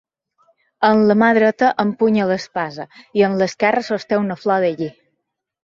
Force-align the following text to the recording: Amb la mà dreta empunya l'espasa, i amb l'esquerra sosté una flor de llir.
Amb 0.87 1.03
la 1.11 1.17
mà 1.23 1.27
dreta 1.39 1.69
empunya 1.85 2.27
l'espasa, 2.33 2.89
i 3.21 3.25
amb 3.29 3.39
l'esquerra 3.45 3.87
sosté 3.93 4.23
una 4.25 4.41
flor 4.43 4.69
de 4.69 4.77
llir. 4.81 4.93